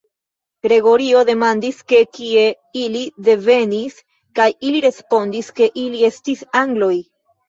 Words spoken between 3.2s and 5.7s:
devenis, kaj ili respondis ke